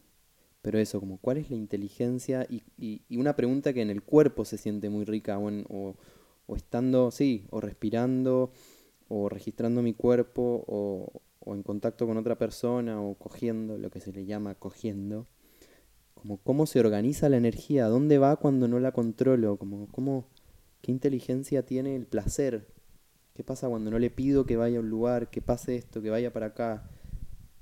[0.62, 4.59] pero eso, como cuál es la inteligencia y, una pregunta que en el cuerpo se
[4.59, 8.53] siente muy rica o, en- o estando, sí, o respirando
[9.09, 14.01] o registrando mi cuerpo o, o en contacto con otra persona o cogiendo, lo que
[14.01, 15.27] se le llama cogiendo,
[16.14, 20.27] como cómo se organiza la energía, dónde va cuando no la controlo, como cómo,
[20.83, 22.66] qué inteligencia tiene el placer,
[23.37, 26.09] qué pasa cuando no le pido que vaya a un lugar, que pase esto, que
[26.09, 26.88] vaya para acá,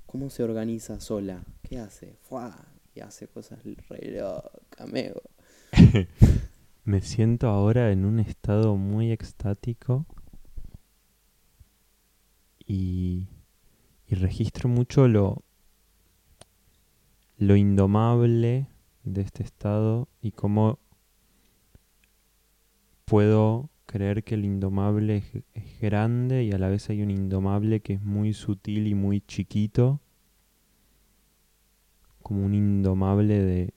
[0.05, 2.55] cómo se organiza sola, qué hace, ¡Fua!
[2.95, 3.59] y hace cosas
[3.89, 5.21] re loca, amigo.
[6.85, 10.05] Me siento ahora en un estado muy extático
[12.65, 13.27] y,
[14.07, 15.43] y registro mucho lo,
[17.37, 18.69] lo indomable
[19.03, 20.79] de este estado y cómo
[23.03, 27.93] puedo creer que el indomable es, grande y a la vez hay un indomable que
[27.93, 30.01] es muy sutil y muy chiquito,
[32.21, 33.73] como un indomable de,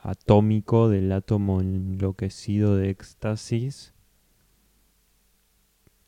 [0.00, 3.94] atómico del átomo enloquecido de éxtasis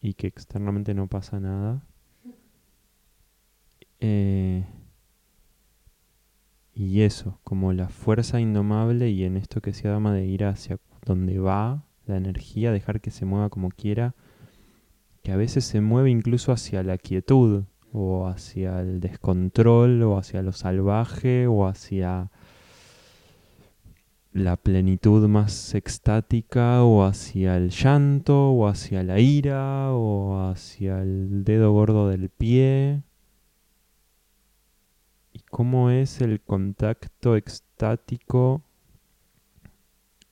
[0.01, 1.87] y que externamente no pasa nada.
[4.01, 4.65] Eh,
[6.75, 10.79] y eso, como la fuerza indomable y en esto que se llama de ir hacia
[11.05, 14.15] donde va la energía, dejar que se mueva como quiera,
[15.23, 20.43] que a veces se mueve incluso hacia la quietud o hacia el descontrol o hacia
[20.43, 22.31] lo salvaje o hacia
[24.33, 31.45] la plenitud más extática o hacia el llanto o hacia la ira o hacia el
[31.45, 33.03] dedo gordo del pie.
[35.33, 38.63] ¿Y cómo es el contacto extático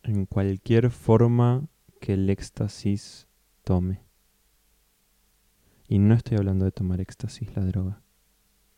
[0.08, 1.68] en cualquier forma
[2.00, 3.28] que el éxtasis
[3.64, 4.04] tome?
[5.88, 8.02] Y no estoy hablando de tomar éxtasis, la droga.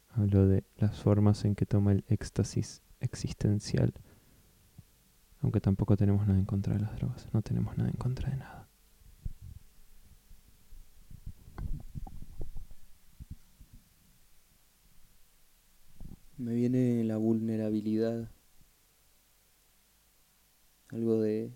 [0.09, 3.95] Hablo de las formas en que toma el éxtasis existencial
[5.41, 8.37] aunque tampoco tenemos nada en contra de las drogas, no tenemos nada en contra de
[8.37, 8.69] nada.
[16.37, 18.31] Me viene la vulnerabilidad,
[20.91, 21.51] algo de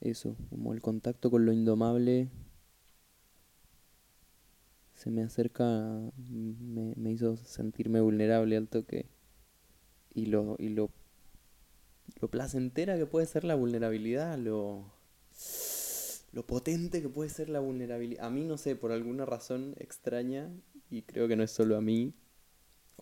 [0.00, 2.30] eso, como el contacto con lo indomable
[4.94, 5.64] se me acerca,
[6.16, 9.06] me, me hizo sentirme vulnerable al toque
[10.14, 10.90] y lo, y lo,
[12.20, 14.84] lo placentera que puede ser la vulnerabilidad, lo,
[16.32, 18.24] lo potente que puede ser la vulnerabilidad.
[18.24, 20.50] A mí, no sé, por alguna razón extraña,
[20.90, 22.14] y creo que no es solo a mí,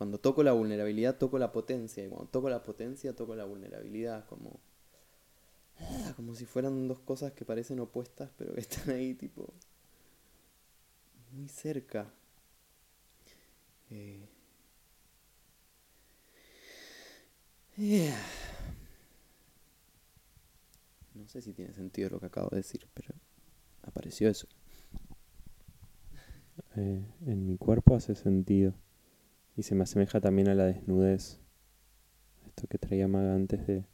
[0.02, 4.26] cuando toco la vulnerabilidad, toco la potencia, y cuando toco la potencia, toco la vulnerabilidad,
[4.26, 4.58] como,
[5.78, 9.54] ah, como si fueran dos cosas que parecen opuestas, pero que están ahí, tipo,
[11.30, 12.12] muy cerca.
[13.90, 14.26] Eh,
[21.14, 23.14] no sé si tiene sentido lo que acabo de decir, pero
[23.82, 24.48] apareció eso.
[26.74, 28.74] Eh, en mi cuerpo hace sentido.
[29.56, 31.40] Y se me asemeja también a la desnudez.
[32.46, 33.84] Esto que traía Maga antes de,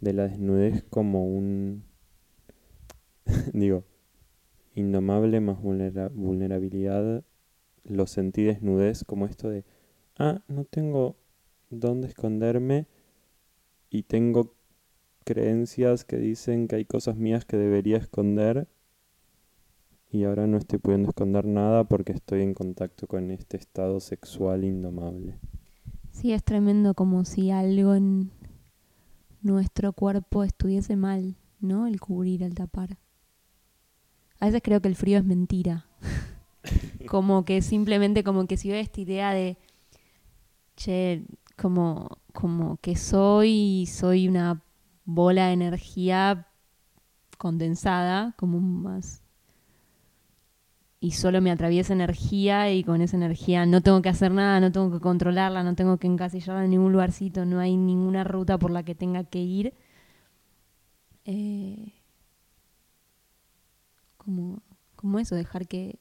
[0.00, 1.84] de la desnudez como un...
[3.52, 3.84] digo,
[4.74, 7.24] indomable más vulnerabilidad.
[7.84, 9.64] Lo sentí desnudez como esto de...
[10.18, 11.16] Ah, no tengo
[11.70, 12.86] dónde esconderme
[13.88, 14.54] y tengo
[15.24, 18.68] creencias que dicen que hay cosas mías que debería esconder
[20.12, 24.64] y ahora no estoy pudiendo esconder nada porque estoy en contacto con este estado sexual
[24.64, 25.38] indomable.
[26.10, 28.32] Sí, es tremendo como si algo en
[29.40, 31.86] nuestro cuerpo estuviese mal, ¿no?
[31.86, 32.98] El cubrir, el tapar.
[34.40, 35.86] A veces creo que el frío es mentira.
[37.08, 39.58] como que simplemente como que si veo esta idea de,
[40.76, 41.24] che,
[41.56, 44.62] como, como que soy, soy una
[45.04, 46.48] bola de energía
[47.38, 49.22] condensada, como más...
[51.00, 54.70] Y solo me atraviesa energía y con esa energía no tengo que hacer nada, no
[54.70, 58.70] tengo que controlarla, no tengo que encasillarla en ningún lugarcito, no hay ninguna ruta por
[58.70, 59.74] la que tenga que ir.
[61.24, 61.94] Eh,
[64.18, 64.62] como,
[64.96, 65.98] como eso, dejar que...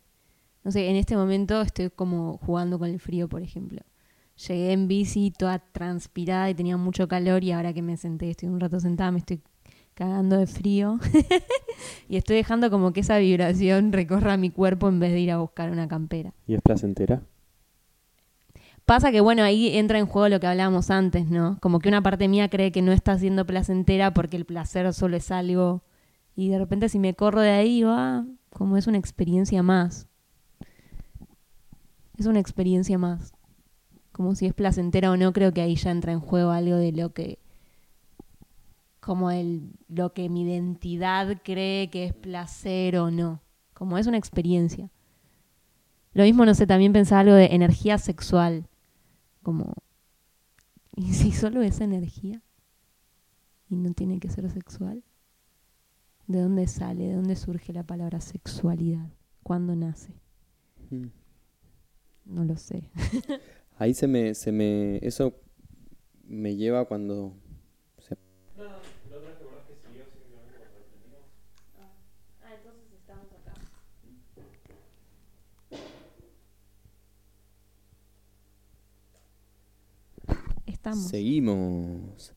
[0.64, 3.82] No sé, en este momento estoy como jugando con el frío, por ejemplo
[4.48, 8.48] Llegué en bici toda transpirada y tenía mucho calor y ahora que me senté, estoy
[8.48, 9.42] un rato sentada, me estoy
[10.00, 10.98] cagando de frío
[12.10, 15.40] y estoy dejando como que esa vibración recorra mi cuerpo en vez de ir a
[15.40, 16.34] buscar una campera.
[16.48, 17.22] ¿Y es placentera?
[18.86, 21.60] Pasa que, bueno, ahí entra en juego lo que hablábamos antes, ¿no?
[21.62, 25.18] Como que una parte mía cree que no está siendo placentera porque el placer solo
[25.18, 25.84] es algo.
[26.34, 30.08] Y de repente si me corro de ahí, va, como es una experiencia más.
[32.18, 33.34] Es una experiencia más
[34.20, 36.92] como si es placentera o no, creo que ahí ya entra en juego algo de
[36.92, 37.40] lo que
[39.10, 43.42] como el lo que mi identidad cree que es placer o no,
[43.74, 44.92] como es una experiencia.
[46.14, 48.68] Lo mismo, no sé, también pensaba algo de energía sexual.
[49.42, 49.74] Como,
[50.96, 52.44] ¿y si solo es energía?
[53.68, 55.04] ¿Y no tiene que ser sexual?
[56.28, 57.08] ¿De dónde sale?
[57.08, 59.10] ¿De dónde surge la palabra sexualidad?
[59.42, 60.14] ¿Cuándo nace?
[60.92, 61.08] Mm.
[62.26, 62.92] No lo sé.
[63.80, 65.34] Ahí se me, se me, eso
[66.28, 67.34] me lleva cuando
[67.98, 68.16] se
[72.44, 73.54] Ah, entonces estamos acá.
[80.80, 81.10] Estamos.
[81.10, 82.32] Seguimos.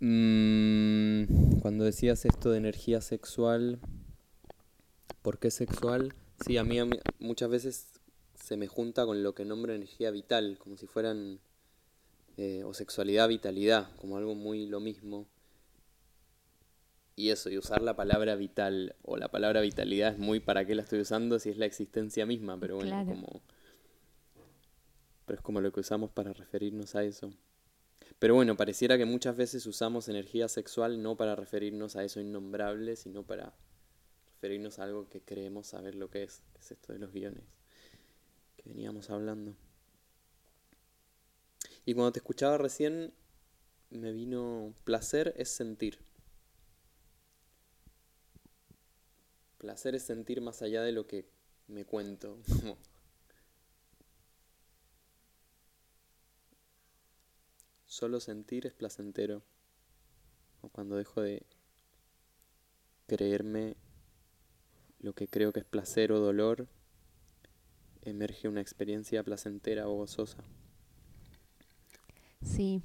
[0.00, 3.80] Mm, cuando decías esto de energía sexual,
[5.20, 6.14] ¿por qué sexual?
[6.42, 8.00] Sí, a mí, a mí muchas veces
[8.34, 11.40] se me junta con lo que nombro energía vital, como si fueran,
[12.38, 15.26] eh, o sexualidad, vitalidad, como algo muy lo mismo.
[17.14, 20.74] Y eso, y usar la palabra vital o la palabra vitalidad es muy para qué
[20.74, 23.10] la estoy usando si es la existencia misma, pero bueno, Claro.
[23.10, 23.42] como...
[25.34, 27.32] Es como lo que usamos para referirnos a eso.
[28.18, 32.96] Pero bueno, pareciera que muchas veces usamos energía sexual no para referirnos a eso innombrable,
[32.96, 33.54] sino para
[34.26, 37.44] referirnos a algo que creemos saber lo que es, que es esto de los guiones
[38.56, 39.54] que veníamos hablando.
[41.84, 43.12] Y cuando te escuchaba recién,
[43.90, 45.98] me vino placer es sentir.
[49.58, 51.28] Placer es sentir más allá de lo que
[51.66, 52.38] me cuento.
[57.92, 59.42] Solo sentir es placentero.
[60.62, 61.44] O cuando dejo de
[63.06, 63.76] creerme
[64.98, 66.68] lo que creo que es placer o dolor,
[68.00, 70.42] emerge una experiencia placentera o gozosa.
[72.40, 72.80] Sí.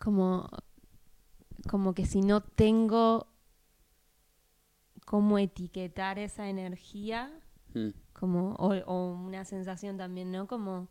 [0.00, 0.48] Como,
[1.68, 3.26] como que si no tengo
[5.04, 7.30] cómo etiquetar esa energía,
[7.74, 10.48] Mm, como, o, o una sensación también, ¿no?
[10.48, 10.88] Como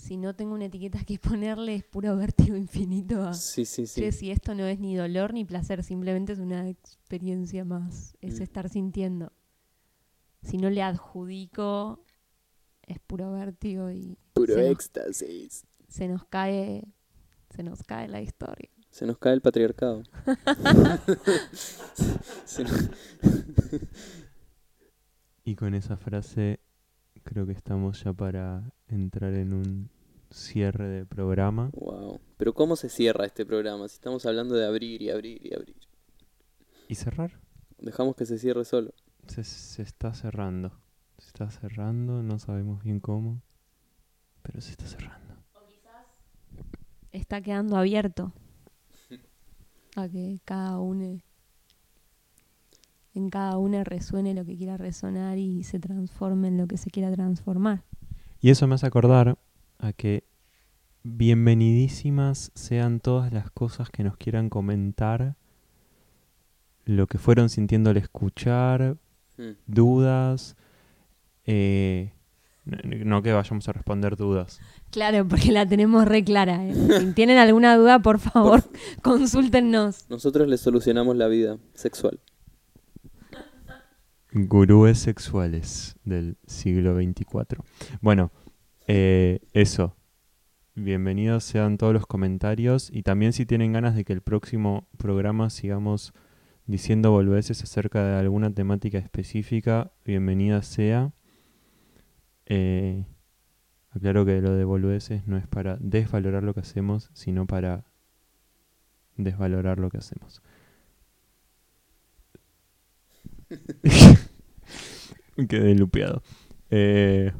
[0.00, 3.34] si no tengo una etiqueta que ponerle es puro vértigo infinito a...
[3.34, 4.00] Sí, sí, sí.
[4.00, 8.40] Che, si esto no es ni dolor ni placer, simplemente es una experiencia más, es
[8.40, 8.42] Mm.
[8.42, 9.32] estar sintiendo.
[10.42, 12.02] Si no le adjudico,
[12.82, 15.66] es puro vértigo y Puro se nos- éxtasis.
[15.88, 16.84] se nos cae,
[17.54, 18.70] se nos cae la historia.
[18.90, 20.02] Se nos cae el patriarcado.
[22.44, 22.90] Se nos-
[25.44, 26.60] Y con esa frase
[27.22, 29.90] creo que estamos ya para entrar en un
[30.30, 31.70] cierre de programa.
[31.74, 32.20] Wow.
[32.36, 33.88] Pero ¿cómo se cierra este programa?
[33.88, 35.76] Si estamos hablando de abrir y abrir y abrir.
[36.88, 37.40] ¿Y cerrar?
[37.78, 38.92] Dejamos que se cierre solo.
[39.26, 40.72] Se, se está cerrando.
[41.18, 43.42] Se está cerrando, no sabemos bien cómo,
[44.42, 45.34] pero se está cerrando.
[47.12, 48.32] Está quedando abierto
[49.96, 51.20] a que cada uno,
[53.14, 56.90] en cada uno resuene lo que quiera resonar y se transforme en lo que se
[56.90, 57.82] quiera transformar.
[58.40, 59.36] Y eso me hace acordar
[59.78, 60.24] a que
[61.02, 65.36] bienvenidísimas sean todas las cosas que nos quieran comentar,
[66.84, 68.96] lo que fueron sintiendo al escuchar,
[69.38, 69.52] Mm.
[69.66, 70.56] dudas,
[71.46, 72.12] eh,
[72.66, 74.60] no que vayamos a responder dudas.
[74.90, 76.64] Claro, porque la tenemos re clara.
[76.66, 76.74] ¿eh?
[77.00, 78.62] Si tienen alguna duda, por favor,
[79.02, 80.04] consúltennos.
[80.10, 82.20] Nosotros les solucionamos la vida sexual.
[84.32, 87.64] Gurúes sexuales del siglo XXIV.
[88.00, 88.30] Bueno,
[88.86, 89.96] eh, eso.
[90.76, 95.50] Bienvenidos sean todos los comentarios y también si tienen ganas de que el próximo programa
[95.50, 96.14] sigamos
[96.66, 101.12] diciendo boludeces acerca de alguna temática específica, bienvenida sea.
[102.46, 103.04] Eh,
[103.90, 107.84] aclaro que lo de boludeces no es para desvalorar lo que hacemos, sino para
[109.16, 110.40] desvalorar lo que hacemos.
[115.48, 116.22] Quedé lupeado.
[116.70, 117.32] Eh,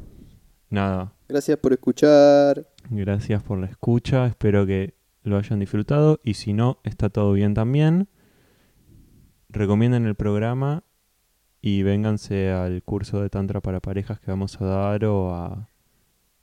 [0.69, 2.67] nada, Gracias por escuchar.
[2.89, 4.25] gracias por la escucha.
[4.27, 6.19] Espero que lo hayan disfrutado.
[6.23, 8.09] Y si no, está todo bien también.
[9.49, 10.83] Recomienden el programa
[11.61, 15.69] y vénganse al curso de Tantra para parejas que vamos a dar o a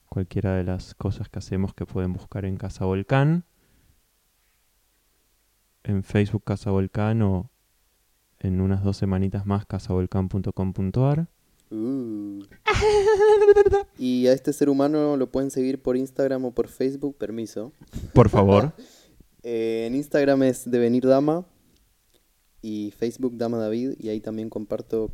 [0.08, 3.44] cualquiera de las cosas que hacemos que pueden buscar en Casa Volcán.
[5.82, 7.50] En Facebook Casa Volcán o
[8.40, 11.28] en unas dos semanitas más casavolcán.com.ar.
[11.70, 12.42] Uh.
[13.98, 17.72] Y a este ser humano lo pueden seguir por Instagram o por Facebook, permiso.
[18.12, 18.72] Por favor.
[19.44, 21.46] Eh, en Instagram es Devenir Dama
[22.60, 25.12] y Facebook Dama David y ahí también comparto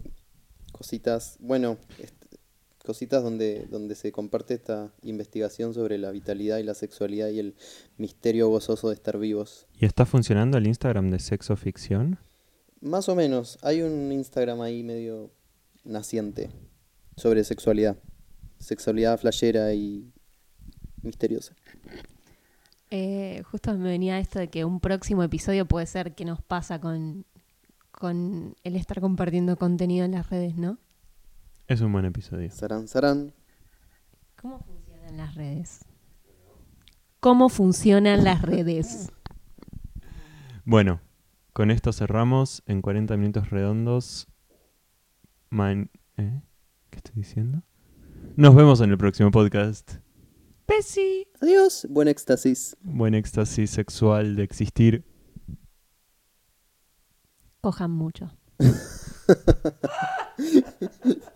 [0.72, 1.76] cositas, bueno,
[2.84, 7.54] cositas donde, donde se comparte esta investigación sobre la vitalidad y la sexualidad y el
[7.98, 9.66] misterio gozoso de estar vivos.
[9.78, 12.18] ¿Y está funcionando el Instagram de Sexo Ficción?
[12.84, 15.30] Más o menos, hay un Instagram ahí medio
[15.84, 16.50] naciente
[17.16, 17.96] sobre sexualidad.
[18.58, 20.12] Sexualidad flashera y
[21.00, 21.54] misteriosa.
[22.90, 26.78] Eh, justo me venía esto de que un próximo episodio puede ser qué nos pasa
[26.78, 27.24] con,
[27.90, 30.76] con el estar compartiendo contenido en las redes, ¿no?
[31.66, 32.50] Es un buen episodio.
[32.50, 33.32] Sarán, sarán.
[34.36, 35.86] ¿Cómo funcionan las redes?
[37.20, 39.10] ¿Cómo funcionan las redes?
[40.66, 41.00] Bueno,
[41.54, 44.26] con esto cerramos en 40 minutos redondos.
[45.50, 46.42] Man- ¿eh?
[46.90, 47.62] ¿Qué estoy diciendo?
[48.36, 49.94] Nos vemos en el próximo podcast.
[50.66, 51.26] Pesi.
[51.40, 52.76] Adiós, buen éxtasis.
[52.82, 55.04] Buen éxtasis sexual de existir.
[57.60, 58.30] Cojan mucho.